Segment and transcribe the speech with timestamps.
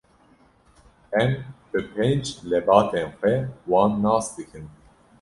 [1.21, 1.31] Em
[1.69, 3.33] bi pênc lebatên xwe
[3.71, 4.65] wan nas dikin.